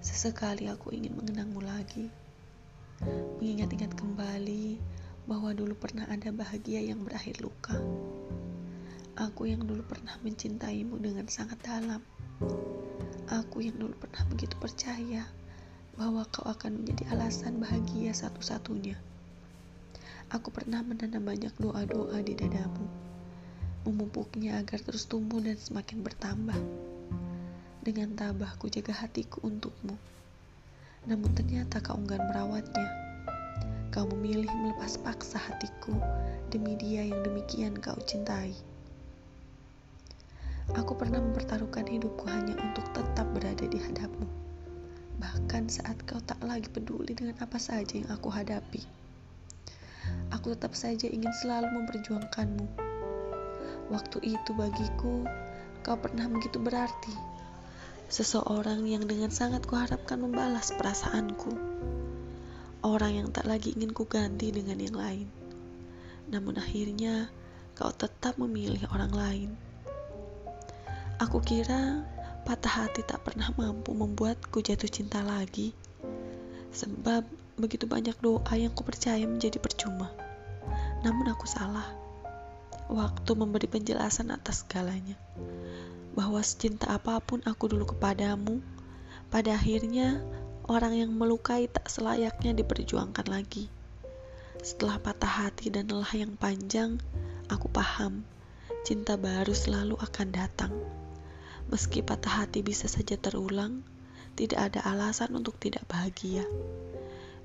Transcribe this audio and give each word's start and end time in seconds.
Sesekali 0.00 0.64
aku 0.64 0.96
ingin 0.96 1.12
mengenangmu 1.12 1.60
lagi, 1.60 2.08
mengingat-ingat 3.36 3.92
kembali 4.00 4.80
bahwa 5.28 5.52
dulu 5.52 5.76
pernah 5.76 6.08
ada 6.08 6.32
bahagia 6.32 6.80
yang 6.80 7.04
berakhir 7.04 7.36
luka. 7.44 7.76
Aku 9.20 9.44
yang 9.44 9.60
dulu 9.68 9.84
pernah 9.84 10.16
mencintaimu 10.24 10.96
dengan 10.96 11.28
sangat 11.28 11.60
dalam. 11.60 12.00
Aku 13.28 13.60
yang 13.60 13.76
dulu 13.76 13.92
pernah 14.00 14.24
begitu 14.32 14.56
percaya 14.56 15.28
bahwa 16.00 16.24
kau 16.32 16.48
akan 16.48 16.80
menjadi 16.80 17.12
alasan 17.12 17.60
bahagia 17.60 18.16
satu-satunya. 18.16 18.96
Aku 20.32 20.48
pernah 20.48 20.80
menanam 20.80 21.28
banyak 21.28 21.52
doa-doa 21.60 22.24
di 22.24 22.32
dadamu, 22.40 22.88
memupuknya 23.84 24.56
agar 24.64 24.80
terus 24.80 25.04
tumbuh 25.04 25.44
dan 25.44 25.60
semakin 25.60 26.00
bertambah. 26.00 26.89
Dengan 27.80 28.12
tabah 28.12 28.60
ku 28.60 28.68
jaga 28.68 28.92
hatiku 28.92 29.40
untukmu. 29.40 29.96
Namun 31.08 31.32
ternyata 31.32 31.80
kau 31.80 31.96
enggan 31.96 32.20
merawatnya. 32.28 32.88
Kau 33.88 34.04
memilih 34.04 34.52
melepas 34.52 35.00
paksa 35.00 35.40
hatiku 35.40 35.96
demi 36.52 36.76
dia 36.76 37.08
yang 37.08 37.24
demikian 37.24 37.72
kau 37.80 37.96
cintai. 38.04 38.52
Aku 40.76 40.92
pernah 40.92 41.24
mempertaruhkan 41.24 41.88
hidupku 41.88 42.28
hanya 42.28 42.52
untuk 42.60 42.84
tetap 42.92 43.24
berada 43.32 43.64
di 43.64 43.80
hadapmu. 43.80 44.28
Bahkan 45.16 45.72
saat 45.72 46.04
kau 46.04 46.20
tak 46.20 46.44
lagi 46.44 46.68
peduli 46.68 47.16
dengan 47.16 47.40
apa 47.40 47.56
saja 47.56 47.96
yang 47.96 48.12
aku 48.12 48.28
hadapi. 48.28 48.84
Aku 50.36 50.52
tetap 50.52 50.76
saja 50.76 51.08
ingin 51.08 51.32
selalu 51.40 51.80
memperjuangkanmu. 51.80 52.66
Waktu 53.88 54.36
itu 54.36 54.50
bagiku, 54.52 55.24
kau 55.80 55.96
pernah 55.96 56.28
begitu 56.28 56.60
berarti 56.60 57.29
Seseorang 58.10 58.90
yang 58.90 59.06
dengan 59.06 59.30
sangat 59.30 59.70
kuharapkan 59.70 60.18
membalas 60.18 60.74
perasaanku. 60.74 61.54
Orang 62.82 63.14
yang 63.14 63.28
tak 63.30 63.46
lagi 63.46 63.70
ingin 63.70 63.94
ku 63.94 64.02
ganti 64.02 64.50
dengan 64.50 64.82
yang 64.82 64.98
lain. 64.98 65.30
Namun 66.26 66.58
akhirnya 66.58 67.30
kau 67.78 67.94
tetap 67.94 68.34
memilih 68.34 68.82
orang 68.90 69.14
lain. 69.14 69.50
Aku 71.22 71.38
kira 71.38 72.02
patah 72.42 72.82
hati 72.82 73.06
tak 73.06 73.22
pernah 73.22 73.54
mampu 73.54 73.94
membuatku 73.94 74.58
jatuh 74.58 74.90
cinta 74.90 75.22
lagi. 75.22 75.70
Sebab 76.74 77.22
begitu 77.62 77.86
banyak 77.86 78.18
doa 78.18 78.58
yang 78.58 78.74
ku 78.74 78.82
percaya 78.82 79.22
menjadi 79.22 79.62
percuma. 79.62 80.10
Namun 81.06 81.30
aku 81.30 81.46
salah. 81.46 81.86
Waktu 82.90 83.38
memberi 83.38 83.70
penjelasan 83.70 84.34
atas 84.34 84.66
segalanya 84.66 85.14
bahwa 86.14 86.42
secinta 86.42 86.90
apa 86.90 87.18
pun 87.22 87.42
aku 87.46 87.70
dulu 87.70 87.94
kepadamu, 87.94 88.58
pada 89.30 89.54
akhirnya 89.54 90.22
orang 90.66 90.98
yang 90.98 91.10
melukai 91.14 91.70
tak 91.70 91.86
selayaknya 91.86 92.54
diperjuangkan 92.54 93.26
lagi. 93.30 93.70
Setelah 94.60 95.00
patah 95.00 95.48
hati 95.48 95.72
dan 95.72 95.88
lelah 95.88 96.14
yang 96.14 96.34
panjang, 96.36 97.00
aku 97.48 97.70
paham 97.70 98.26
cinta 98.80 99.16
baru 99.20 99.52
selalu 99.52 99.96
akan 100.00 100.28
datang. 100.32 100.72
Meski 101.68 102.02
patah 102.02 102.42
hati 102.44 102.64
bisa 102.64 102.88
saja 102.88 103.14
terulang, 103.14 103.84
tidak 104.34 104.72
ada 104.72 104.80
alasan 104.88 105.36
untuk 105.36 105.60
tidak 105.60 105.84
bahagia. 105.86 106.42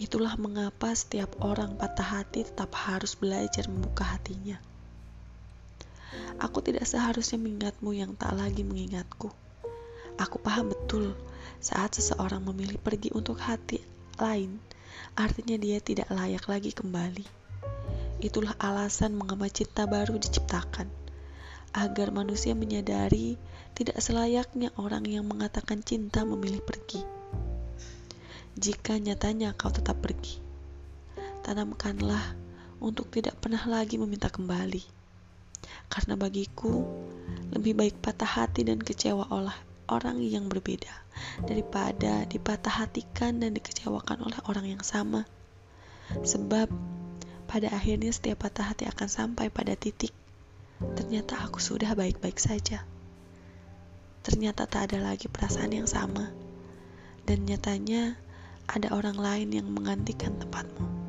Itulah 0.00 0.36
mengapa 0.40 0.92
setiap 0.96 1.40
orang 1.44 1.76
patah 1.76 2.20
hati 2.20 2.44
tetap 2.44 2.72
harus 2.72 3.14
belajar 3.16 3.68
membuka 3.68 4.04
hatinya. 4.04 4.69
Aku 6.40 6.64
tidak 6.64 6.88
seharusnya 6.88 7.36
mengingatmu 7.36 7.92
yang 7.92 8.16
tak 8.16 8.32
lagi 8.32 8.64
mengingatku. 8.64 9.28
Aku 10.20 10.36
paham 10.40 10.72
betul 10.72 11.16
saat 11.60 11.96
seseorang 11.96 12.44
memilih 12.44 12.76
pergi 12.80 13.12
untuk 13.12 13.40
hati 13.40 13.80
lain, 14.20 14.60
artinya 15.16 15.56
dia 15.56 15.80
tidak 15.80 16.08
layak 16.12 16.44
lagi 16.44 16.72
kembali. 16.76 17.24
Itulah 18.20 18.52
alasan 18.60 19.16
mengapa 19.16 19.48
cinta 19.48 19.88
baru 19.88 20.20
diciptakan, 20.20 20.88
agar 21.72 22.12
manusia 22.12 22.52
menyadari 22.52 23.40
tidak 23.72 23.96
selayaknya 24.00 24.72
orang 24.76 25.08
yang 25.08 25.24
mengatakan 25.24 25.80
cinta 25.80 26.24
memilih 26.28 26.60
pergi. 26.60 27.00
Jika 28.60 29.00
nyatanya 29.00 29.56
kau 29.56 29.72
tetap 29.72 30.04
pergi, 30.04 30.36
tanamkanlah 31.48 32.36
untuk 32.76 33.08
tidak 33.08 33.40
pernah 33.40 33.64
lagi 33.64 33.96
meminta 33.96 34.28
kembali 34.28 34.99
karena 35.90 36.14
bagiku, 36.14 36.86
lebih 37.50 37.76
baik 37.76 37.96
patah 37.98 38.28
hati 38.28 38.64
dan 38.66 38.78
kecewa 38.80 39.28
oleh 39.30 39.54
orang 39.90 40.22
yang 40.22 40.46
berbeda 40.46 40.90
daripada 41.44 42.24
dipatah 42.24 42.86
hatikan 42.86 43.42
dan 43.42 43.52
dikecewakan 43.52 44.22
oleh 44.22 44.38
orang 44.46 44.66
yang 44.70 44.82
sama. 44.86 45.26
Sebab 46.10 46.70
pada 47.50 47.68
akhirnya 47.74 48.14
setiap 48.14 48.46
patah 48.46 48.70
hati 48.70 48.86
akan 48.86 49.08
sampai 49.10 49.50
pada 49.50 49.74
titik 49.74 50.14
ternyata 50.80 51.36
aku 51.44 51.60
sudah 51.60 51.92
baik-baik 51.92 52.40
saja. 52.40 52.88
Ternyata 54.20 54.64
tak 54.68 54.92
ada 54.92 55.12
lagi 55.12 55.28
perasaan 55.28 55.72
yang 55.72 55.88
sama. 55.88 56.32
Dan 57.24 57.44
nyatanya 57.44 58.16
ada 58.68 58.92
orang 58.92 59.16
lain 59.16 59.48
yang 59.52 59.68
menggantikan 59.68 60.36
tempatmu. 60.40 60.99